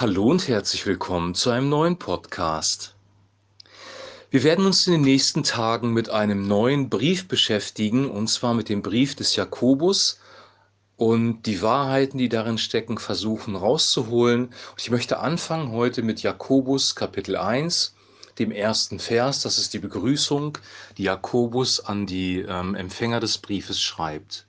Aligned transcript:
Hallo 0.00 0.30
und 0.30 0.46
herzlich 0.46 0.86
willkommen 0.86 1.34
zu 1.34 1.50
einem 1.50 1.68
neuen 1.68 1.98
Podcast. 1.98 2.94
Wir 4.30 4.44
werden 4.44 4.64
uns 4.64 4.86
in 4.86 4.92
den 4.92 5.02
nächsten 5.02 5.42
Tagen 5.42 5.92
mit 5.92 6.08
einem 6.08 6.46
neuen 6.46 6.88
Brief 6.88 7.26
beschäftigen, 7.26 8.08
und 8.08 8.28
zwar 8.28 8.54
mit 8.54 8.68
dem 8.68 8.80
Brief 8.80 9.16
des 9.16 9.34
Jakobus 9.34 10.20
und 10.96 11.42
die 11.46 11.62
Wahrheiten, 11.62 12.16
die 12.16 12.28
darin 12.28 12.58
stecken, 12.58 12.98
versuchen 12.98 13.56
rauszuholen. 13.56 14.44
Und 14.44 14.78
ich 14.78 14.90
möchte 14.92 15.18
anfangen 15.18 15.72
heute 15.72 16.04
mit 16.04 16.22
Jakobus 16.22 16.94
Kapitel 16.94 17.34
1, 17.34 17.96
dem 18.38 18.52
ersten 18.52 19.00
Vers. 19.00 19.42
Das 19.42 19.58
ist 19.58 19.74
die 19.74 19.80
Begrüßung, 19.80 20.58
die 20.96 21.02
Jakobus 21.02 21.80
an 21.80 22.06
die 22.06 22.38
ähm, 22.38 22.76
Empfänger 22.76 23.18
des 23.18 23.38
Briefes 23.38 23.80
schreibt. 23.80 24.46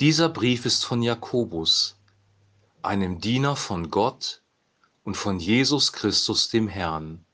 Dieser 0.00 0.30
Brief 0.30 0.64
ist 0.64 0.86
von 0.86 1.02
Jakobus 1.02 1.96
einem 2.82 3.20
Diener 3.20 3.56
von 3.56 3.90
Gott 3.90 4.42
und 5.04 5.16
von 5.16 5.38
Jesus 5.38 5.92
Christus 5.92 6.48
dem 6.48 6.68
Herrn. 6.68 7.24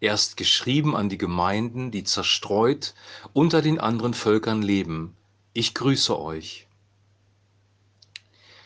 Er 0.00 0.14
ist 0.14 0.36
geschrieben 0.36 0.94
an 0.94 1.08
die 1.08 1.18
Gemeinden, 1.18 1.90
die 1.90 2.04
zerstreut 2.04 2.94
unter 3.32 3.62
den 3.62 3.80
anderen 3.80 4.14
Völkern 4.14 4.62
leben. 4.62 5.16
Ich 5.52 5.74
grüße 5.74 6.16
euch. 6.16 6.68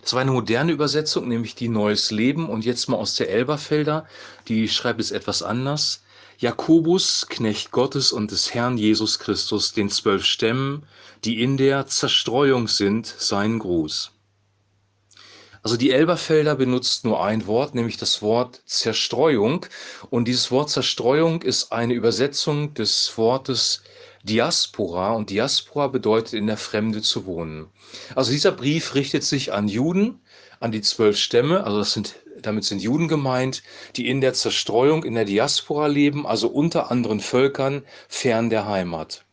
Das 0.02 0.12
war 0.12 0.20
eine 0.20 0.32
moderne 0.32 0.72
Übersetzung, 0.72 1.28
nämlich 1.28 1.54
die 1.54 1.68
Neues 1.68 2.10
Leben. 2.10 2.48
Und 2.48 2.64
jetzt 2.64 2.88
mal 2.88 2.96
aus 2.96 3.14
der 3.14 3.30
Elberfelder, 3.30 4.06
die 4.48 4.68
schreibt 4.68 5.00
es 5.00 5.12
etwas 5.12 5.42
anders. 5.42 6.02
Jakobus, 6.38 7.26
Knecht 7.30 7.70
Gottes 7.70 8.12
und 8.12 8.32
des 8.32 8.52
Herrn 8.52 8.76
Jesus 8.76 9.18
Christus, 9.20 9.72
den 9.72 9.88
zwölf 9.88 10.24
Stämmen, 10.24 10.84
die 11.24 11.40
in 11.40 11.56
der 11.56 11.86
Zerstreuung 11.86 12.68
sind, 12.68 13.06
seinen 13.06 13.60
Gruß. 13.60 14.10
Also 15.64 15.76
die 15.76 15.92
Elberfelder 15.92 16.56
benutzt 16.56 17.04
nur 17.04 17.22
ein 17.22 17.46
Wort, 17.46 17.76
nämlich 17.76 17.96
das 17.96 18.20
Wort 18.20 18.62
Zerstreuung. 18.66 19.64
Und 20.10 20.26
dieses 20.26 20.50
Wort 20.50 20.70
Zerstreuung 20.70 21.42
ist 21.42 21.70
eine 21.70 21.94
Übersetzung 21.94 22.74
des 22.74 23.16
Wortes 23.16 23.84
Diaspora. 24.24 25.12
Und 25.12 25.30
Diaspora 25.30 25.86
bedeutet 25.86 26.34
in 26.34 26.48
der 26.48 26.56
Fremde 26.56 27.00
zu 27.00 27.26
wohnen. 27.26 27.68
Also 28.16 28.32
dieser 28.32 28.50
Brief 28.50 28.96
richtet 28.96 29.22
sich 29.22 29.52
an 29.52 29.68
Juden, 29.68 30.20
an 30.58 30.72
die 30.72 30.80
zwölf 30.80 31.16
Stämme, 31.16 31.62
also 31.64 31.78
das 31.78 31.92
sind, 31.92 32.16
damit 32.40 32.64
sind 32.64 32.82
Juden 32.82 33.06
gemeint, 33.06 33.62
die 33.94 34.08
in 34.08 34.20
der 34.20 34.34
Zerstreuung, 34.34 35.04
in 35.04 35.14
der 35.14 35.24
Diaspora 35.24 35.86
leben, 35.86 36.26
also 36.26 36.48
unter 36.48 36.90
anderen 36.90 37.20
Völkern, 37.20 37.84
fern 38.08 38.50
der 38.50 38.66
Heimat. 38.66 39.24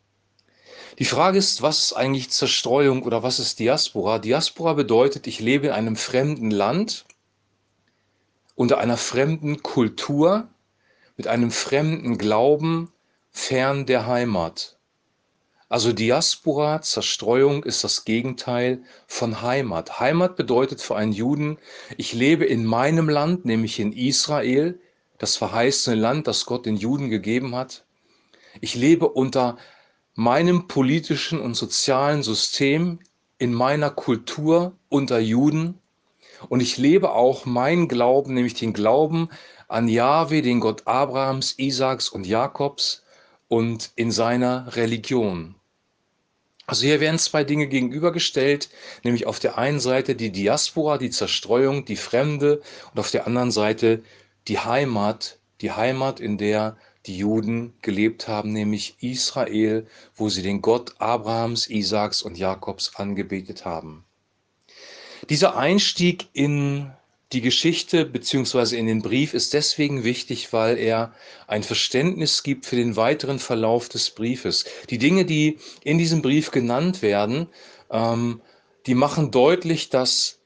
Die 1.00 1.05
Frage 1.05 1.38
ist, 1.38 1.61
was 1.61 1.80
ist 1.80 1.94
eigentlich 1.94 2.30
Zerstreuung 2.30 3.03
oder 3.03 3.23
was 3.23 3.39
ist 3.39 3.59
Diaspora? 3.59 4.19
Diaspora 4.19 4.73
bedeutet, 4.73 5.28
ich 5.28 5.39
lebe 5.39 5.67
in 5.67 5.73
einem 5.73 5.95
fremden 5.95 6.52
Land, 6.52 7.06
unter 8.56 8.80
einer 8.80 8.97
fremden 8.97 9.64
Kultur, 9.64 10.50
mit 11.16 11.28
einem 11.28 11.52
fremden 11.52 12.17
Glauben, 12.17 12.91
fern 13.31 13.86
der 13.86 14.08
Heimat. 14.08 14.78
Also 15.69 15.94
Diaspora, 15.94 16.81
Zerstreuung 16.81 17.63
ist 17.63 17.86
das 17.86 18.03
Gegenteil 18.03 18.84
von 19.08 19.41
Heimat. 19.41 20.02
Heimat 20.02 20.36
bedeutet 20.36 20.81
für 20.81 20.97
einen 20.97 21.13
Juden, 21.13 21.59
ich 21.95 22.11
lebe 22.11 22.44
in 22.44 22.66
meinem 22.66 23.08
Land, 23.08 23.45
nämlich 23.45 23.80
in 23.80 23.94
Israel, 23.94 24.81
das 25.17 25.38
verheißene 25.38 25.95
Land, 25.95 26.28
das 26.28 26.45
Gott 26.45 26.66
den 26.66 26.75
Juden 26.75 27.09
gegeben 27.09 27.56
hat. 27.56 27.86
Ich 28.59 28.75
lebe 28.75 29.08
unter 29.08 29.58
meinem 30.20 30.67
politischen 30.67 31.39
und 31.39 31.56
sozialen 31.56 32.23
System, 32.23 33.00
in 33.38 33.53
meiner 33.53 33.89
Kultur 33.89 34.73
unter 34.89 35.17
Juden. 35.17 35.80
Und 36.50 36.59
ich 36.59 36.78
lebe 36.78 37.14
auch 37.14 37.45
meinen 37.45 37.88
Glauben, 37.88 38.34
nämlich 38.34 38.53
den 38.53 38.73
Glauben 38.73 39.30
an 39.70 39.88
Jahwe, 39.88 40.42
den 40.42 40.59
Gott 40.59 40.86
Abrahams, 40.88 41.58
Isaaks 41.58 42.09
und 42.09 42.28
Jakobs 42.28 43.02
und 43.47 43.91
in 43.96 44.12
seiner 44.12 44.75
Religion. 44.75 45.56
Also 46.68 46.86
hier 46.86 47.00
werden 47.00 47.18
zwei 47.18 47.46
Dinge 47.46 47.68
gegenübergestellt, 47.68 48.69
nämlich 49.06 49.25
auf 49.25 49.40
der 49.40 49.57
einen 49.57 49.80
Seite 49.80 50.16
die 50.16 50.34
Diaspora, 50.34 50.97
die 50.97 51.12
Zerstreuung, 51.12 51.86
die 51.86 51.96
Fremde 51.96 52.62
und 52.91 53.00
auf 53.00 53.09
der 53.09 53.25
anderen 53.25 53.51
Seite 53.51 54.03
die 54.50 54.59
Heimat, 54.59 55.40
die 55.62 55.72
Heimat, 55.72 56.19
in 56.19 56.38
der 56.38 56.75
die 57.06 57.18
Juden 57.18 57.74
gelebt 57.82 58.28
haben, 58.28 58.52
nämlich 58.52 58.98
Israel, 59.02 59.88
wo 60.16 60.30
sie 60.30 60.42
den 60.42 60.62
Gott 60.62 60.96
Abrahams, 61.00 61.70
Isaaks 61.70 62.22
und 62.22 62.38
Jakobs 62.38 62.96
angebetet 62.96 63.66
haben. 63.66 64.04
Dieser 65.30 65.58
Einstieg 65.58 66.28
in 66.34 66.92
die 67.32 67.42
Geschichte 67.42 68.06
bzw. 68.06 68.78
in 68.78 68.88
den 68.88 69.02
Brief 69.02 69.34
ist 69.34 69.54
deswegen 69.54 70.04
wichtig, 70.04 70.52
weil 70.52 70.78
er 70.78 71.14
ein 71.48 71.64
Verständnis 71.64 72.42
gibt 72.44 72.66
für 72.66 72.76
den 72.76 72.96
weiteren 72.96 73.40
Verlauf 73.40 73.88
des 73.88 74.10
Briefes. 74.12 74.66
Die 74.90 74.98
Dinge, 74.98 75.26
die 75.26 75.60
in 75.84 75.98
diesem 75.98 76.22
Brief 76.22 76.52
genannt 76.52 77.02
werden, 77.02 77.48
ähm, 77.92 78.42
die 78.88 78.96
machen 78.96 79.30
deutlich, 79.30 79.90
dass 79.90 80.38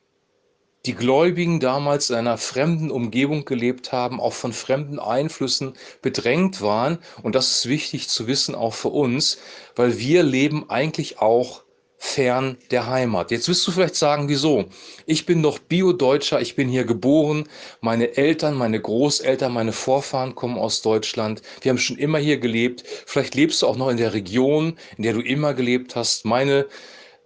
die 0.85 0.95
Gläubigen 0.95 1.59
damals 1.59 2.09
in 2.09 2.17
einer 2.17 2.38
fremden 2.38 2.91
Umgebung 2.91 3.45
gelebt 3.45 3.91
haben, 3.91 4.19
auch 4.19 4.33
von 4.33 4.51
fremden 4.51 4.99
Einflüssen 4.99 5.73
bedrängt 6.01 6.61
waren. 6.61 6.99
Und 7.21 7.35
das 7.35 7.51
ist 7.51 7.69
wichtig 7.69 8.09
zu 8.09 8.27
wissen, 8.27 8.53
auch 8.53 8.73
für 8.73 8.89
uns, 8.89 9.38
weil 9.75 9.97
wir 9.97 10.23
leben 10.23 10.69
eigentlich 10.69 11.19
auch 11.19 11.63
fern 12.03 12.57
der 12.69 12.88
Heimat. 12.88 13.31
Jetzt 13.31 13.47
wirst 13.47 13.66
du 13.66 13.72
vielleicht 13.72 13.95
sagen, 13.95 14.27
wieso? 14.27 14.66
Ich 15.05 15.25
bin 15.25 15.41
doch 15.41 15.57
Bio-Deutscher, 15.57 16.41
ich 16.41 16.57
bin 16.57 16.67
hier 16.67 16.83
geboren, 16.83 17.47
meine 17.79 18.17
Eltern, 18.17 18.55
meine 18.55 18.81
Großeltern, 18.81 19.53
meine 19.53 19.72
Vorfahren 19.72 20.35
kommen 20.35 20.57
aus 20.57 20.81
Deutschland, 20.81 21.41
wir 21.61 21.69
haben 21.69 21.77
schon 21.77 21.97
immer 21.97 22.17
hier 22.17 22.39
gelebt, 22.39 22.83
vielleicht 23.05 23.35
lebst 23.35 23.61
du 23.61 23.67
auch 23.67 23.77
noch 23.77 23.88
in 23.88 23.95
der 23.95 24.13
Region, 24.13 24.77
in 24.97 25.03
der 25.03 25.13
du 25.13 25.22
immer 25.22 25.53
gelebt 25.53 25.95
hast. 25.95 26.25
Meine 26.25 26.66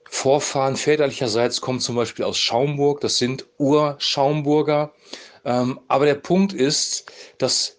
Vorfahren 0.09 0.75
väterlicherseits 0.77 1.61
kommen 1.61 1.79
zum 1.79 1.95
Beispiel 1.95 2.25
aus 2.25 2.37
Schaumburg, 2.37 3.01
das 3.01 3.17
sind 3.17 3.45
Ur-Schaumburger. 3.57 4.93
Ähm, 5.45 5.79
aber 5.87 6.05
der 6.05 6.15
Punkt 6.15 6.53
ist, 6.53 7.11
dass 7.37 7.77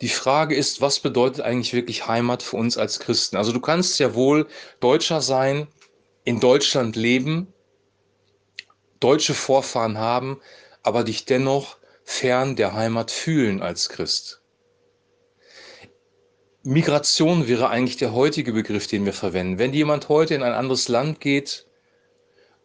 die 0.00 0.08
Frage 0.08 0.54
ist, 0.54 0.80
was 0.80 1.00
bedeutet 1.00 1.42
eigentlich 1.42 1.72
wirklich 1.72 2.06
Heimat 2.06 2.42
für 2.42 2.56
uns 2.56 2.76
als 2.76 3.00
Christen? 3.00 3.36
Also 3.36 3.52
du 3.52 3.60
kannst 3.60 3.98
ja 3.98 4.14
wohl 4.14 4.46
Deutscher 4.80 5.20
sein, 5.20 5.68
in 6.24 6.40
Deutschland 6.40 6.96
leben, 6.96 7.52
deutsche 9.00 9.34
Vorfahren 9.34 9.98
haben, 9.98 10.40
aber 10.82 11.04
dich 11.04 11.24
dennoch 11.24 11.78
fern 12.04 12.56
der 12.56 12.74
Heimat 12.74 13.10
fühlen 13.10 13.62
als 13.62 13.88
Christ. 13.88 14.42
Migration 16.62 17.46
wäre 17.46 17.68
eigentlich 17.68 17.96
der 17.96 18.12
heutige 18.12 18.52
Begriff, 18.52 18.88
den 18.88 19.04
wir 19.04 19.12
verwenden. 19.12 19.58
Wenn 19.58 19.72
jemand 19.72 20.08
heute 20.08 20.34
in 20.34 20.42
ein 20.42 20.52
anderes 20.52 20.88
Land 20.88 21.20
geht 21.20 21.65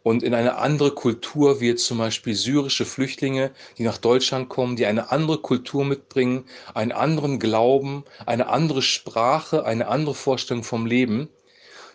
und 0.02 0.22
in 0.22 0.34
eine 0.34 0.56
andere 0.56 0.92
Kultur, 0.92 1.60
wie 1.60 1.68
jetzt 1.68 1.86
zum 1.86 1.98
Beispiel 1.98 2.34
syrische 2.34 2.84
Flüchtlinge, 2.84 3.52
die 3.78 3.84
nach 3.84 3.98
Deutschland 3.98 4.48
kommen, 4.48 4.76
die 4.76 4.86
eine 4.86 5.10
andere 5.12 5.38
Kultur 5.38 5.84
mitbringen, 5.84 6.44
einen 6.74 6.92
anderen 6.92 7.38
Glauben, 7.38 8.04
eine 8.26 8.48
andere 8.48 8.82
Sprache, 8.82 9.64
eine 9.64 9.88
andere 9.88 10.14
Vorstellung 10.14 10.64
vom 10.64 10.86
Leben, 10.86 11.28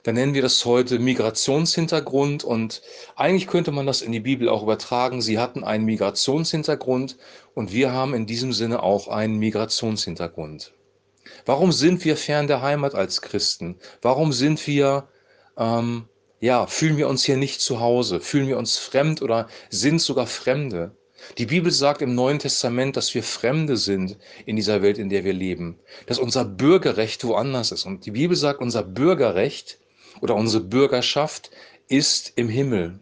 dann 0.04 0.16
nennen 0.16 0.34
wir 0.34 0.42
das 0.42 0.64
heute 0.64 1.00
Migrationshintergrund 1.00 2.46
und 2.46 2.82
eigentlich 3.18 3.48
könnte 3.48 3.74
man 3.74 3.86
das 3.86 4.02
in 4.02 4.14
die 4.14 4.22
Bibel 4.22 4.48
auch 4.48 4.64
übertragen. 4.64 5.22
Sie 5.22 5.38
hatten 5.38 5.66
einen 5.66 5.84
Migrationshintergrund 5.84 7.18
und 7.56 7.74
wir 7.74 7.92
haben 7.92 8.14
in 8.14 8.26
diesem 8.26 8.54
Sinne 8.54 8.84
auch 8.84 9.10
einen 9.10 9.38
Migrationshintergrund. 9.38 10.72
Warum 11.46 11.74
sind 11.74 12.06
wir 12.06 12.16
fern 12.16 12.48
der 12.48 12.62
Heimat 12.62 12.96
als 12.96 13.22
Christen? 13.22 13.80
Warum 14.02 14.32
sind 14.32 14.66
wir, 14.66 15.10
ähm, 15.58 16.08
ja, 16.40 16.68
fühlen 16.68 16.98
wir 16.98 17.08
uns 17.08 17.24
hier 17.24 17.38
nicht 17.38 17.62
zu 17.62 17.80
Hause? 17.80 18.20
Fühlen 18.20 18.48
wir 18.48 18.58
uns 18.58 18.78
fremd 18.78 19.22
oder 19.22 19.48
sind 19.70 20.02
sogar 20.02 20.28
Fremde? 20.28 20.96
Die 21.38 21.48
Bibel 21.48 21.72
sagt 21.72 22.02
im 22.02 22.14
Neuen 22.14 22.40
Testament, 22.40 22.96
dass 22.96 23.14
wir 23.16 23.24
Fremde 23.24 23.76
sind 23.76 24.18
in 24.46 24.56
dieser 24.56 24.82
Welt, 24.82 25.00
in 25.00 25.10
der 25.10 25.24
wir 25.24 25.34
leben, 25.34 25.80
dass 26.06 26.20
unser 26.20 26.46
Bürgerrecht 26.46 27.24
woanders 27.24 27.72
ist. 27.72 27.86
Und 27.86 28.06
die 28.06 28.12
Bibel 28.12 28.38
sagt, 28.38 28.62
unser 28.62 28.84
Bürgerrecht 28.84 29.80
oder 30.22 30.36
unsere 30.36 30.64
Bürgerschaft 30.64 31.50
ist 31.88 32.34
im 32.36 32.50
Himmel. 32.50 33.00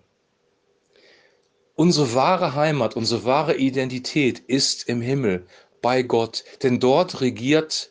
Unsere 1.76 2.14
wahre 2.14 2.56
Heimat, 2.56 2.96
unsere 2.96 3.26
wahre 3.26 3.58
Identität 3.58 4.40
ist 4.40 4.88
im 4.88 5.02
Himmel 5.02 5.46
bei 5.82 6.04
Gott, 6.04 6.46
denn 6.64 6.80
dort 6.80 7.20
regiert 7.20 7.90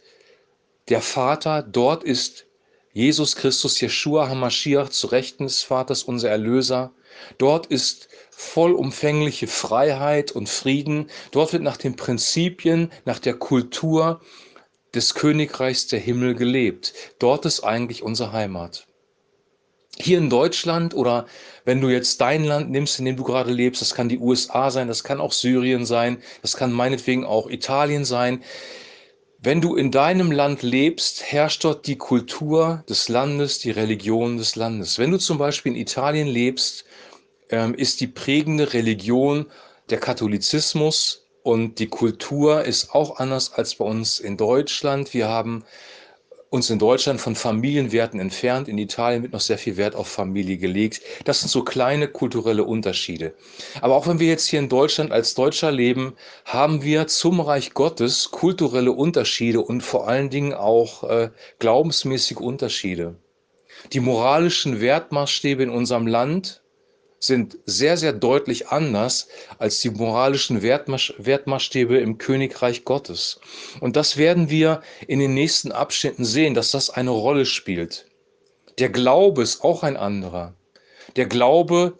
der 0.88 1.02
Vater, 1.02 1.62
dort 1.62 2.02
ist 2.02 2.47
Jesus 2.94 3.35
Christus, 3.35 3.81
Jeshua 3.81 4.29
HaMashiach, 4.29 4.88
zu 4.88 5.08
Rechten 5.08 5.44
des 5.44 5.62
Vaters, 5.62 6.05
unser 6.05 6.31
Erlöser. 6.31 6.93
Dort 7.38 7.67
ist 7.67 8.08
vollumfängliche 8.31 9.49
Freiheit 9.49 10.31
und 10.32 10.49
Frieden. 10.49 11.11
Dort 11.32 11.52
wird 11.52 11.64
nach 11.64 11.76
den 11.76 11.96
Prinzipien, 11.96 12.93
nach 13.05 13.19
der 13.19 13.35
Kultur 13.35 14.20
des 14.94 15.14
Königreichs 15.14 15.88
der 15.88 15.99
Himmel 15.99 16.37
gelebt. 16.37 16.94
Dort 17.19 17.46
ist 17.46 17.64
eigentlich 17.64 18.05
unsere 18.05 18.32
Heimat. 18.32 18.87
hier 19.99 20.19
in 20.19 20.31
Deutschland 20.31 20.94
oder 20.94 21.26
wenn 21.64 21.81
du 21.81 21.88
jetzt 21.88 22.20
dein 22.20 22.44
Land 22.44 22.70
nimmst, 22.70 22.99
in 22.99 23.05
dem 23.05 23.17
du 23.17 23.25
gerade 23.25 23.52
lebst, 23.52 23.81
das 23.81 23.94
kann 23.94 24.08
die 24.08 24.19
USA 24.19 24.70
sein, 24.70 24.88
das 24.88 25.05
kann 25.05 25.20
auch 25.20 25.32
Syrien 25.32 25.87
sein, 25.87 26.23
das 26.43 26.56
kann 26.56 26.73
meinetwegen 26.73 27.25
auch 27.25 27.49
Italien 27.49 28.05
sein. 28.05 28.43
Wenn 29.44 29.61
du 29.61 29.76
in 29.76 29.91
deinem 29.91 30.32
Land 30.32 30.62
lebst, 30.62 31.23
herrscht 31.31 31.64
dort 31.64 31.87
die 31.87 31.99
Kultur 31.99 32.82
des 32.88 33.11
Landes, 33.11 33.58
die 33.58 33.73
Religion 33.73 34.38
des 34.38 34.56
Landes. 34.56 34.99
Wenn 34.99 35.11
du 35.11 35.19
zum 35.19 35.37
Beispiel 35.37 35.73
in 35.73 35.79
Italien 35.79 36.26
lebst, 36.26 36.87
ähm, 37.50 37.75
ist 37.75 38.00
die 38.00 38.06
prägende 38.06 38.73
Religion 38.73 39.44
der 39.91 40.00
Katholizismus 40.00 41.26
und 41.43 41.79
die 41.79 41.88
Kultur 41.88 42.64
ist 42.64 42.94
auch 42.94 43.19
anders 43.19 43.52
als 43.52 43.75
bei 43.75 43.85
uns 43.85 44.19
in 44.19 44.38
Deutschland. 44.38 45.12
Wir 45.12 45.29
haben 45.29 45.62
uns 46.54 46.70
in 46.70 46.78
Deutschland 46.78 47.20
von 47.20 47.34
Familienwerten 47.34 48.20
entfernt. 48.20 48.68
In 48.68 48.78
Italien 48.78 49.22
wird 49.22 49.32
noch 49.32 49.40
sehr 49.40 49.58
viel 49.58 49.76
Wert 49.76 49.96
auf 49.96 50.06
Familie 50.06 50.56
gelegt. 50.56 51.02
Das 51.24 51.40
sind 51.40 51.48
so 51.48 51.64
kleine 51.64 52.06
kulturelle 52.06 52.62
Unterschiede. 52.62 53.34
Aber 53.80 53.96
auch 53.96 54.06
wenn 54.06 54.20
wir 54.20 54.28
jetzt 54.28 54.46
hier 54.46 54.60
in 54.60 54.68
Deutschland 54.68 55.10
als 55.10 55.34
Deutscher 55.34 55.72
leben, 55.72 56.14
haben 56.44 56.84
wir 56.84 57.08
zum 57.08 57.40
Reich 57.40 57.74
Gottes 57.74 58.30
kulturelle 58.30 58.92
Unterschiede 58.92 59.60
und 59.60 59.82
vor 59.82 60.06
allen 60.06 60.30
Dingen 60.30 60.54
auch 60.54 61.02
äh, 61.02 61.30
glaubensmäßige 61.58 62.38
Unterschiede. 62.38 63.16
Die 63.92 64.00
moralischen 64.00 64.80
Wertmaßstäbe 64.80 65.64
in 65.64 65.70
unserem 65.70 66.06
Land 66.06 66.62
sind 67.26 67.59
sehr, 67.67 67.97
sehr 67.97 68.12
deutlich 68.12 68.69
anders 68.69 69.29
als 69.59 69.81
die 69.81 69.91
moralischen 69.91 70.62
Wertmaßstäbe 70.62 71.99
im 71.99 72.19
Königreich 72.19 72.85
Gottes. 72.85 73.41
Und 73.81 73.97
das 73.97 74.17
werden 74.17 74.50
wir 74.50 74.82
in 75.06 75.19
den 75.19 75.35
nächsten 75.35 75.73
Abschnitten 75.73 76.25
sehen, 76.25 76.55
dass 76.55 76.71
das 76.71 76.91
eine 76.91 77.11
Rolle 77.11 77.47
spielt. 77.47 78.06
Der 78.79 78.88
Glaube 78.88 79.43
ist 79.43 79.62
auch 79.62 79.82
ein 79.82 79.97
anderer. 79.97 80.55
Der 81.17 81.26
Glaube 81.26 81.99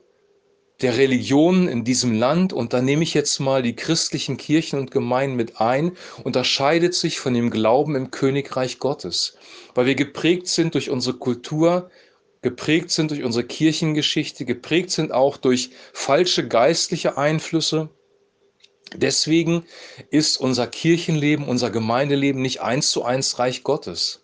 der 0.81 0.99
Religionen 0.99 1.69
in 1.69 1.85
diesem 1.85 2.19
Land, 2.19 2.53
und 2.53 2.73
da 2.73 2.83
nehme 2.83 3.05
ich 3.05 3.15
jetzt 3.15 3.39
mal 3.39 3.63
die 3.63 3.77
christlichen 3.77 4.37
Kirchen 4.37 4.79
und 4.79 4.91
Gemeinden 4.91 5.37
mit 5.37 5.61
ein, 5.61 5.93
unterscheidet 6.25 6.95
sich 6.95 7.21
von 7.21 7.33
dem 7.33 7.51
Glauben 7.51 7.95
im 7.95 8.11
Königreich 8.11 8.81
Gottes, 8.81 9.37
weil 9.75 9.87
wir 9.87 9.95
geprägt 9.95 10.49
sind 10.49 10.75
durch 10.75 10.91
unsere 10.91 11.17
Kultur, 11.17 11.91
geprägt 12.45 12.91
sind 12.91 13.11
durch 13.11 13.25
unsere 13.25 13.47
Kirchengeschichte, 13.47 14.45
geprägt 14.45 14.91
sind 14.91 15.13
auch 15.13 15.39
durch 15.39 15.71
falsche 15.95 16.47
geistliche 16.47 17.17
Einflüsse. 17.17 17.89
Deswegen 18.95 19.65
ist 20.11 20.37
unser 20.37 20.67
Kirchenleben, 20.67 21.49
unser 21.49 21.71
Gemeindeleben 21.71 22.43
nicht 22.43 22.61
eins 22.61 22.91
zu 22.91 23.03
eins 23.03 23.39
Reich 23.39 23.63
Gottes. 23.63 24.21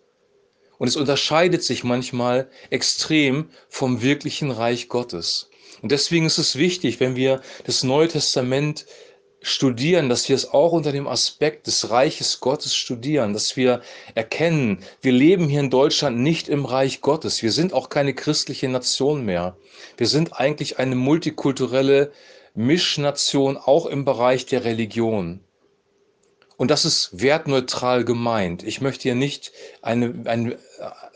Und 0.76 0.86
es 0.86 0.96
unterscheidet 0.96 1.62
sich 1.62 1.82
manchmal 1.82 2.50
extrem 2.68 3.48
vom 3.70 4.02
wirklichen 4.02 4.50
Reich 4.50 4.88
Gottes. 4.88 5.48
Und 5.80 5.90
deswegen 5.90 6.26
ist 6.26 6.36
es 6.36 6.56
wichtig, 6.56 7.00
wenn 7.00 7.16
wir 7.16 7.40
das 7.64 7.82
Neue 7.82 8.08
Testament 8.08 8.84
studieren, 9.42 10.08
dass 10.08 10.28
wir 10.28 10.36
es 10.36 10.52
auch 10.52 10.72
unter 10.72 10.92
dem 10.92 11.06
Aspekt 11.08 11.66
des 11.66 11.90
Reiches 11.90 12.40
Gottes 12.40 12.74
studieren, 12.74 13.32
dass 13.32 13.56
wir 13.56 13.80
erkennen, 14.14 14.78
wir 15.00 15.12
leben 15.12 15.48
hier 15.48 15.60
in 15.60 15.70
Deutschland 15.70 16.18
nicht 16.18 16.48
im 16.48 16.64
Reich 16.64 17.00
Gottes. 17.00 17.42
Wir 17.42 17.52
sind 17.52 17.72
auch 17.72 17.88
keine 17.88 18.14
christliche 18.14 18.68
Nation 18.68 19.24
mehr. 19.24 19.56
Wir 19.96 20.06
sind 20.06 20.38
eigentlich 20.38 20.78
eine 20.78 20.94
multikulturelle 20.94 22.12
Mischnation, 22.54 23.56
auch 23.56 23.86
im 23.86 24.04
Bereich 24.04 24.46
der 24.46 24.64
Religion. 24.64 25.40
Und 26.60 26.70
das 26.70 26.84
ist 26.84 27.22
wertneutral 27.22 28.04
gemeint. 28.04 28.64
Ich 28.64 28.82
möchte 28.82 29.04
hier 29.04 29.14
nicht 29.14 29.50
eine, 29.80 30.12
eine, 30.26 30.58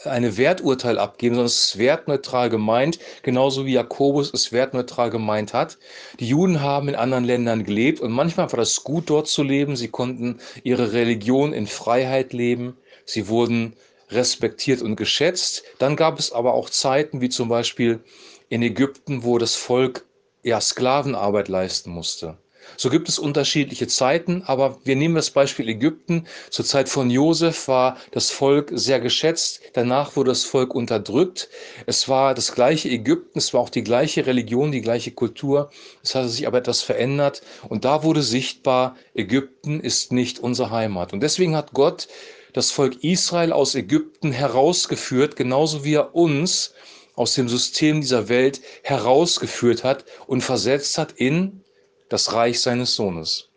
eine 0.04 0.38
Werturteil 0.38 0.98
abgeben, 0.98 1.34
sondern 1.34 1.48
es 1.48 1.66
ist 1.66 1.78
wertneutral 1.78 2.48
gemeint, 2.48 2.98
genauso 3.22 3.66
wie 3.66 3.74
Jakobus 3.74 4.32
es 4.32 4.52
wertneutral 4.52 5.10
gemeint 5.10 5.52
hat. 5.52 5.76
Die 6.18 6.28
Juden 6.28 6.62
haben 6.62 6.88
in 6.88 6.94
anderen 6.94 7.24
Ländern 7.24 7.64
gelebt 7.64 8.00
und 8.00 8.10
manchmal 8.10 8.50
war 8.50 8.58
das 8.58 8.84
gut, 8.84 9.10
dort 9.10 9.28
zu 9.28 9.42
leben. 9.42 9.76
Sie 9.76 9.88
konnten 9.88 10.40
ihre 10.62 10.94
Religion 10.94 11.52
in 11.52 11.66
Freiheit 11.66 12.32
leben. 12.32 12.78
Sie 13.04 13.28
wurden 13.28 13.74
respektiert 14.08 14.80
und 14.80 14.96
geschätzt. 14.96 15.62
Dann 15.78 15.94
gab 15.94 16.18
es 16.18 16.32
aber 16.32 16.54
auch 16.54 16.70
Zeiten, 16.70 17.20
wie 17.20 17.28
zum 17.28 17.50
Beispiel 17.50 18.02
in 18.48 18.62
Ägypten, 18.62 19.24
wo 19.24 19.36
das 19.36 19.56
Volk 19.56 20.06
ja 20.42 20.58
Sklavenarbeit 20.58 21.48
leisten 21.48 21.90
musste. 21.90 22.38
So 22.76 22.90
gibt 22.90 23.08
es 23.08 23.18
unterschiedliche 23.18 23.86
Zeiten, 23.86 24.42
aber 24.46 24.78
wir 24.84 24.96
nehmen 24.96 25.14
das 25.14 25.30
Beispiel 25.30 25.68
Ägypten. 25.68 26.26
Zur 26.50 26.64
Zeit 26.64 26.88
von 26.88 27.10
Josef 27.10 27.68
war 27.68 27.96
das 28.10 28.30
Volk 28.30 28.70
sehr 28.74 29.00
geschätzt, 29.00 29.60
danach 29.72 30.16
wurde 30.16 30.30
das 30.30 30.44
Volk 30.44 30.74
unterdrückt. 30.74 31.48
Es 31.86 32.08
war 32.08 32.34
das 32.34 32.54
gleiche 32.54 32.88
Ägypten, 32.88 33.38
es 33.38 33.54
war 33.54 33.60
auch 33.60 33.70
die 33.70 33.84
gleiche 33.84 34.26
Religion, 34.26 34.72
die 34.72 34.80
gleiche 34.80 35.12
Kultur. 35.12 35.70
Es 36.02 36.14
hatte 36.14 36.28
sich 36.28 36.46
aber 36.46 36.58
etwas 36.58 36.82
verändert 36.82 37.42
und 37.68 37.84
da 37.84 38.02
wurde 38.02 38.22
sichtbar, 38.22 38.96
Ägypten 39.14 39.80
ist 39.80 40.12
nicht 40.12 40.38
unsere 40.38 40.70
Heimat. 40.70 41.12
Und 41.12 41.20
deswegen 41.20 41.56
hat 41.56 41.72
Gott 41.72 42.08
das 42.52 42.70
Volk 42.70 43.02
Israel 43.02 43.52
aus 43.52 43.74
Ägypten 43.74 44.32
herausgeführt, 44.32 45.36
genauso 45.36 45.84
wie 45.84 45.94
er 45.94 46.14
uns 46.14 46.72
aus 47.16 47.34
dem 47.34 47.48
System 47.48 48.00
dieser 48.00 48.28
Welt 48.28 48.60
herausgeführt 48.82 49.84
hat 49.84 50.04
und 50.26 50.42
versetzt 50.42 50.98
hat 50.98 51.12
in 51.12 51.63
das 52.08 52.32
Reich 52.32 52.60
seines 52.60 52.94
Sohnes. 52.94 53.48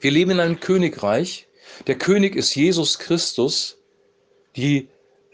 Wir 0.00 0.10
leben 0.10 0.32
in 0.32 0.40
einem 0.40 0.60
Königreich. 0.60 1.46
Der 1.86 1.96
König 1.96 2.34
ist 2.36 2.54
Jesus 2.54 2.98
Christus. 2.98 3.78
Die 4.56 4.88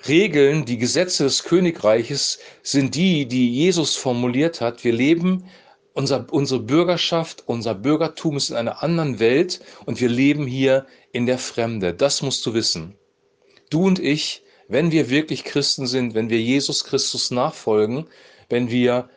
Regeln, 0.07 0.65
die 0.65 0.79
Gesetze 0.79 1.25
des 1.25 1.43
Königreiches 1.45 2.39
sind 2.63 2.95
die, 2.95 3.27
die 3.27 3.53
Jesus 3.53 3.97
formuliert 3.97 4.61
hat. 4.61 4.85
Wir 4.85 4.93
leben, 4.93 5.45
unser, 5.95 6.27
unsere 6.31 6.61
Bürgerschaft, 6.61 7.43
unser 7.47 7.75
Bürgertum 7.75 8.37
ist 8.37 8.51
in 8.51 8.57
einer 8.57 8.83
anderen 8.85 9.19
Welt 9.19 9.61
und 9.87 10.01
wir 10.01 10.09
leben 10.09 10.47
hier 10.47 10.87
in 11.11 11.27
der 11.27 11.39
Fremde. 11.39 11.93
Das 11.93 12.23
musst 12.23 12.47
du 12.47 12.55
wissen. 12.55 12.95
Du 13.71 13.85
und 13.85 13.99
ich, 13.99 14.43
wenn 14.69 14.93
wir 14.93 15.11
wirklich 15.11 15.43
Christen 15.45 15.87
sind, 15.87 16.15
wenn 16.15 16.31
wir 16.31 16.41
Jesus 16.41 16.85
Christus 16.85 17.31
nachfolgen, 17.31 18.07
wenn 18.49 18.71
wir 18.71 19.11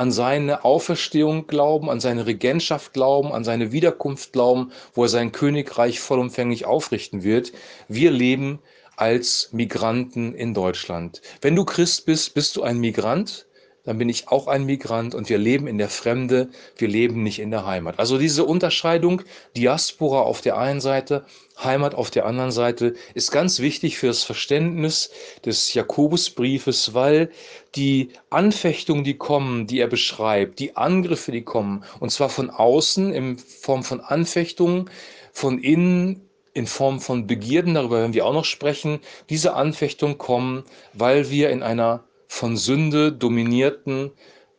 an 0.00 0.12
seine 0.12 0.64
Auferstehung 0.64 1.46
glauben, 1.46 1.90
an 1.90 2.00
seine 2.00 2.24
Regentschaft 2.24 2.94
glauben, 2.94 3.32
an 3.32 3.44
seine 3.44 3.70
Wiederkunft 3.70 4.32
glauben, 4.32 4.72
wo 4.94 5.02
er 5.02 5.10
sein 5.10 5.30
Königreich 5.30 6.00
vollumfänglich 6.00 6.64
aufrichten 6.64 7.22
wird. 7.22 7.52
Wir 7.86 8.10
leben 8.10 8.60
als 8.96 9.50
Migranten 9.52 10.34
in 10.34 10.54
Deutschland. 10.54 11.20
Wenn 11.42 11.54
du 11.54 11.66
Christ 11.66 12.06
bist, 12.06 12.32
bist 12.32 12.56
du 12.56 12.62
ein 12.62 12.78
Migrant 12.78 13.46
dann 13.84 13.98
bin 13.98 14.08
ich 14.08 14.28
auch 14.28 14.46
ein 14.46 14.64
Migrant 14.64 15.14
und 15.14 15.28
wir 15.28 15.38
leben 15.38 15.66
in 15.66 15.78
der 15.78 15.88
Fremde, 15.88 16.50
wir 16.76 16.88
leben 16.88 17.22
nicht 17.22 17.38
in 17.38 17.50
der 17.50 17.66
Heimat. 17.66 17.98
Also 17.98 18.18
diese 18.18 18.44
Unterscheidung, 18.44 19.22
Diaspora 19.56 20.20
auf 20.20 20.40
der 20.40 20.58
einen 20.58 20.80
Seite, 20.80 21.24
Heimat 21.62 21.94
auf 21.94 22.10
der 22.10 22.26
anderen 22.26 22.52
Seite, 22.52 22.94
ist 23.14 23.30
ganz 23.30 23.60
wichtig 23.60 23.98
für 23.98 24.06
das 24.08 24.22
Verständnis 24.22 25.10
des 25.44 25.72
Jakobusbriefes, 25.74 26.94
weil 26.94 27.30
die 27.74 28.10
Anfechtungen, 28.30 29.04
die 29.04 29.16
kommen, 29.16 29.66
die 29.66 29.80
er 29.80 29.88
beschreibt, 29.88 30.58
die 30.58 30.76
Angriffe, 30.76 31.32
die 31.32 31.42
kommen, 31.42 31.84
und 32.00 32.10
zwar 32.10 32.28
von 32.28 32.50
außen 32.50 33.12
in 33.12 33.38
Form 33.38 33.82
von 33.82 34.00
Anfechtungen, 34.00 34.90
von 35.32 35.58
innen 35.62 36.28
in 36.52 36.66
Form 36.66 37.00
von 37.00 37.26
Begierden, 37.26 37.74
darüber 37.74 37.98
werden 38.00 38.14
wir 38.14 38.26
auch 38.26 38.32
noch 38.32 38.44
sprechen, 38.44 39.00
diese 39.28 39.54
Anfechtungen 39.54 40.18
kommen, 40.18 40.64
weil 40.92 41.30
wir 41.30 41.50
in 41.50 41.62
einer 41.62 42.04
von 42.30 42.56
Sünde 42.56 43.12
dominierten, 43.12 44.12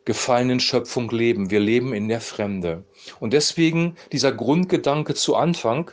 gefallenen 0.04 0.60
Schöpfung 0.60 1.10
leben. 1.10 1.52
Wir 1.52 1.62
leben 1.62 1.94
in 1.94 2.10
der 2.10 2.20
Fremde. 2.20 2.84
Und 3.22 3.32
deswegen 3.32 3.96
dieser 4.12 4.34
Grundgedanke 4.34 5.14
zu 5.16 5.36
Anfang, 5.38 5.90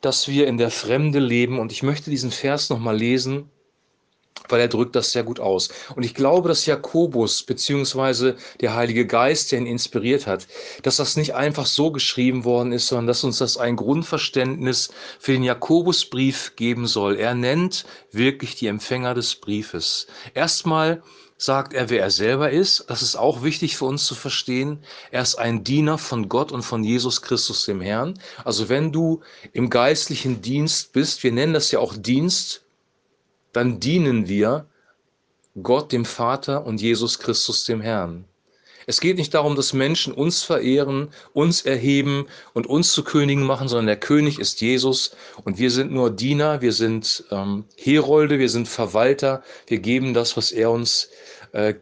dass 0.00 0.26
wir 0.26 0.48
in 0.48 0.58
der 0.58 0.72
Fremde 0.72 1.20
leben. 1.20 1.60
Und 1.60 1.70
ich 1.70 1.84
möchte 1.84 2.10
diesen 2.10 2.32
Vers 2.32 2.68
nochmal 2.68 2.96
lesen, 2.96 3.48
weil 4.48 4.60
er 4.60 4.68
drückt 4.68 4.96
das 4.96 5.12
sehr 5.12 5.22
gut 5.22 5.40
aus. 5.40 5.68
Und 5.94 6.04
ich 6.04 6.14
glaube, 6.14 6.48
dass 6.48 6.66
Jakobus 6.66 7.42
beziehungsweise 7.42 8.36
der 8.60 8.74
Heilige 8.74 9.06
Geist, 9.06 9.52
der 9.52 9.60
ihn 9.60 9.66
inspiriert 9.66 10.26
hat, 10.26 10.46
dass 10.82 10.96
das 10.96 11.16
nicht 11.16 11.34
einfach 11.34 11.66
so 11.66 11.92
geschrieben 11.92 12.44
worden 12.44 12.72
ist, 12.72 12.88
sondern 12.88 13.06
dass 13.06 13.24
uns 13.24 13.38
das 13.38 13.56
ein 13.56 13.76
Grundverständnis 13.76 14.90
für 15.18 15.32
den 15.32 15.42
Jakobusbrief 15.42 16.56
geben 16.56 16.86
soll. 16.86 17.16
Er 17.16 17.34
nennt 17.34 17.84
wirklich 18.12 18.56
die 18.56 18.66
Empfänger 18.66 19.14
des 19.14 19.34
Briefes. 19.36 20.06
Erstmal 20.34 21.02
sagt 21.40 21.72
er, 21.72 21.88
wer 21.88 22.02
er 22.02 22.10
selber 22.10 22.50
ist. 22.50 22.84
Das 22.88 23.00
ist 23.00 23.16
auch 23.16 23.42
wichtig 23.42 23.76
für 23.76 23.86
uns 23.86 24.04
zu 24.04 24.14
verstehen. 24.14 24.80
Er 25.10 25.22
ist 25.22 25.36
ein 25.36 25.64
Diener 25.64 25.96
von 25.96 26.28
Gott 26.28 26.52
und 26.52 26.62
von 26.62 26.84
Jesus 26.84 27.22
Christus, 27.22 27.64
dem 27.64 27.80
Herrn. 27.80 28.18
Also 28.44 28.68
wenn 28.68 28.92
du 28.92 29.22
im 29.52 29.70
geistlichen 29.70 30.42
Dienst 30.42 30.92
bist, 30.92 31.22
wir 31.22 31.32
nennen 31.32 31.54
das 31.54 31.70
ja 31.70 31.78
auch 31.78 31.96
Dienst, 31.96 32.62
dann 33.52 33.80
dienen 33.80 34.28
wir 34.28 34.66
Gott, 35.62 35.92
dem 35.92 36.04
Vater 36.04 36.64
und 36.64 36.80
Jesus 36.80 37.18
Christus, 37.18 37.64
dem 37.64 37.80
Herrn. 37.80 38.24
Es 38.86 39.00
geht 39.00 39.18
nicht 39.18 39.34
darum, 39.34 39.56
dass 39.56 39.72
Menschen 39.72 40.12
uns 40.12 40.42
verehren, 40.42 41.10
uns 41.32 41.62
erheben 41.62 42.26
und 42.54 42.66
uns 42.66 42.92
zu 42.92 43.04
Königen 43.04 43.44
machen, 43.44 43.68
sondern 43.68 43.86
der 43.86 44.00
König 44.00 44.38
ist 44.38 44.60
Jesus 44.60 45.14
und 45.44 45.58
wir 45.58 45.70
sind 45.70 45.92
nur 45.92 46.10
Diener, 46.10 46.60
wir 46.60 46.72
sind 46.72 47.24
ähm, 47.30 47.64
Herolde, 47.76 48.38
wir 48.38 48.48
sind 48.48 48.68
Verwalter, 48.68 49.42
wir 49.66 49.78
geben 49.78 50.14
das, 50.14 50.36
was 50.36 50.50
er 50.50 50.70
uns 50.70 51.10
äh, 51.52 51.74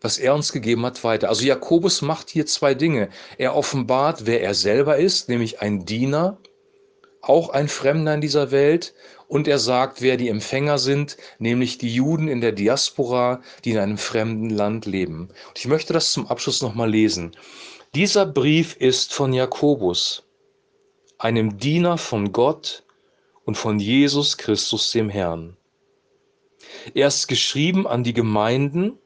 was 0.00 0.18
er 0.18 0.34
uns 0.34 0.52
gegeben 0.52 0.84
hat, 0.86 1.04
weiter. 1.04 1.28
Also 1.28 1.44
Jakobus 1.44 2.02
macht 2.02 2.30
hier 2.30 2.46
zwei 2.46 2.74
Dinge. 2.74 3.10
Er 3.36 3.54
offenbart, 3.54 4.26
wer 4.26 4.42
er 4.42 4.54
selber 4.54 4.96
ist, 4.96 5.28
nämlich 5.28 5.60
ein 5.60 5.84
Diener, 5.84 6.38
auch 7.20 7.50
ein 7.50 7.68
Fremder 7.68 8.14
in 8.14 8.20
dieser 8.20 8.50
Welt. 8.50 8.94
Und 9.30 9.46
er 9.46 9.60
sagt, 9.60 10.02
wer 10.02 10.16
die 10.16 10.28
Empfänger 10.28 10.80
sind, 10.80 11.16
nämlich 11.38 11.78
die 11.78 11.94
Juden 11.94 12.26
in 12.26 12.40
der 12.40 12.50
Diaspora, 12.50 13.40
die 13.64 13.70
in 13.70 13.78
einem 13.78 13.96
fremden 13.96 14.50
Land 14.50 14.86
leben. 14.86 15.28
Und 15.46 15.56
ich 15.56 15.68
möchte 15.68 15.92
das 15.92 16.10
zum 16.10 16.26
Abschluss 16.26 16.62
nochmal 16.62 16.90
lesen. 16.90 17.36
Dieser 17.94 18.26
Brief 18.26 18.74
ist 18.74 19.14
von 19.14 19.32
Jakobus, 19.32 20.24
einem 21.16 21.58
Diener 21.58 21.96
von 21.96 22.32
Gott 22.32 22.82
und 23.44 23.54
von 23.54 23.78
Jesus 23.78 24.36
Christus 24.36 24.90
dem 24.90 25.08
Herrn. 25.08 25.56
Er 26.94 27.06
ist 27.06 27.28
geschrieben 27.28 27.86
an 27.86 28.02
die 28.02 28.14
Gemeinden, 28.14 28.98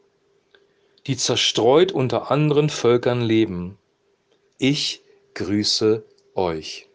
die 1.07 1.19
zerstreut 1.19 1.93
unter 1.93 2.31
anderen 2.31 2.71
Völkern 2.71 3.21
leben. 3.21 3.77
Ich 4.57 5.03
grüße 5.35 6.03
euch. 6.35 6.89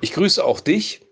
Ich 0.00 0.12
grüße 0.12 0.44
auch 0.44 0.58
dich. 0.58 1.02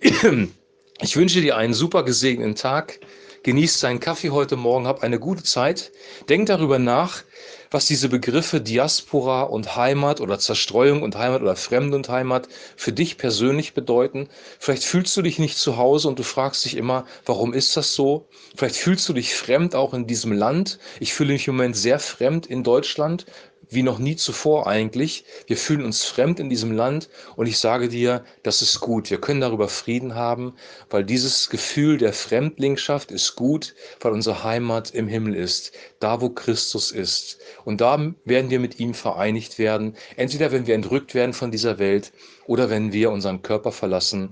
Ich 1.04 1.16
wünsche 1.16 1.40
dir 1.40 1.56
einen 1.56 1.74
super 1.74 2.04
gesegneten 2.04 2.54
Tag. 2.54 3.00
Genieß 3.42 3.80
deinen 3.80 3.98
Kaffee 3.98 4.30
heute 4.30 4.54
Morgen, 4.54 4.86
hab 4.86 5.02
eine 5.02 5.18
gute 5.18 5.42
Zeit. 5.42 5.90
Denk 6.28 6.46
darüber 6.46 6.78
nach, 6.78 7.24
was 7.72 7.86
diese 7.86 8.08
Begriffe 8.08 8.60
Diaspora 8.60 9.42
und 9.42 9.74
Heimat 9.74 10.20
oder 10.20 10.38
Zerstreuung 10.38 11.02
und 11.02 11.18
Heimat 11.18 11.42
oder 11.42 11.56
Fremde 11.56 11.96
und 11.96 12.08
Heimat 12.08 12.46
für 12.76 12.92
dich 12.92 13.18
persönlich 13.18 13.74
bedeuten. 13.74 14.28
Vielleicht 14.60 14.84
fühlst 14.84 15.16
du 15.16 15.22
dich 15.22 15.40
nicht 15.40 15.58
zu 15.58 15.76
Hause 15.76 16.06
und 16.06 16.20
du 16.20 16.22
fragst 16.22 16.64
dich 16.64 16.76
immer, 16.76 17.04
warum 17.26 17.52
ist 17.52 17.76
das 17.76 17.94
so? 17.94 18.28
Vielleicht 18.54 18.76
fühlst 18.76 19.08
du 19.08 19.12
dich 19.12 19.34
fremd 19.34 19.74
auch 19.74 19.94
in 19.94 20.06
diesem 20.06 20.30
Land. 20.30 20.78
Ich 21.00 21.14
fühle 21.14 21.32
mich 21.32 21.48
im 21.48 21.56
Moment 21.56 21.76
sehr 21.76 21.98
fremd 21.98 22.46
in 22.46 22.62
Deutschland 22.62 23.26
wie 23.72 23.82
noch 23.82 23.98
nie 23.98 24.16
zuvor 24.16 24.66
eigentlich. 24.66 25.24
Wir 25.46 25.56
fühlen 25.56 25.84
uns 25.84 26.04
fremd 26.04 26.40
in 26.40 26.50
diesem 26.50 26.72
Land 26.72 27.08
und 27.36 27.46
ich 27.46 27.58
sage 27.58 27.88
dir, 27.88 28.24
das 28.42 28.62
ist 28.62 28.80
gut. 28.80 29.10
Wir 29.10 29.20
können 29.20 29.40
darüber 29.40 29.68
Frieden 29.68 30.14
haben, 30.14 30.54
weil 30.90 31.04
dieses 31.04 31.50
Gefühl 31.50 31.98
der 31.98 32.12
Fremdlingschaft 32.12 33.10
ist 33.10 33.36
gut, 33.36 33.74
weil 34.00 34.12
unsere 34.12 34.44
Heimat 34.44 34.90
im 34.90 35.08
Himmel 35.08 35.34
ist, 35.34 35.72
da 36.00 36.20
wo 36.20 36.28
Christus 36.28 36.90
ist. 36.90 37.38
Und 37.64 37.80
da 37.80 37.98
werden 38.24 38.50
wir 38.50 38.60
mit 38.60 38.78
ihm 38.78 38.94
vereinigt 38.94 39.58
werden, 39.58 39.96
entweder 40.16 40.52
wenn 40.52 40.66
wir 40.66 40.74
entrückt 40.74 41.14
werden 41.14 41.32
von 41.32 41.50
dieser 41.50 41.78
Welt 41.78 42.12
oder 42.46 42.70
wenn 42.70 42.92
wir 42.92 43.10
unseren 43.10 43.42
Körper 43.42 43.72
verlassen 43.72 44.30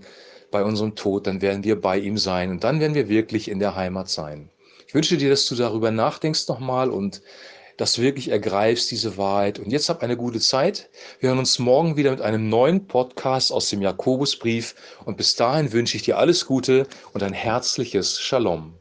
bei 0.50 0.64
unserem 0.64 0.96
Tod, 0.96 1.26
dann 1.26 1.40
werden 1.40 1.64
wir 1.64 1.80
bei 1.80 1.98
ihm 1.98 2.18
sein 2.18 2.50
und 2.50 2.64
dann 2.64 2.80
werden 2.80 2.94
wir 2.94 3.08
wirklich 3.08 3.48
in 3.48 3.60
der 3.60 3.76
Heimat 3.76 4.08
sein. 4.08 4.50
Ich 4.86 4.94
wünsche 4.94 5.16
dir, 5.16 5.30
dass 5.30 5.46
du 5.46 5.54
darüber 5.54 5.92
nachdenkst 5.92 6.48
nochmal 6.48 6.90
und 6.90 7.22
das 7.80 7.98
wirklich 7.98 8.28
ergreifst, 8.28 8.90
diese 8.90 9.16
Wahrheit. 9.16 9.58
Und 9.58 9.70
jetzt 9.70 9.88
hab 9.88 10.02
eine 10.02 10.16
gute 10.16 10.40
Zeit. 10.40 10.90
Wir 11.18 11.30
hören 11.30 11.38
uns 11.38 11.58
morgen 11.58 11.96
wieder 11.96 12.10
mit 12.10 12.20
einem 12.20 12.48
neuen 12.48 12.86
Podcast 12.86 13.52
aus 13.52 13.70
dem 13.70 13.80
Jakobusbrief. 13.80 14.74
Und 15.04 15.16
bis 15.16 15.34
dahin 15.34 15.72
wünsche 15.72 15.96
ich 15.96 16.02
dir 16.02 16.18
alles 16.18 16.46
Gute 16.46 16.86
und 17.12 17.22
ein 17.22 17.32
herzliches 17.32 18.20
Shalom. 18.20 18.79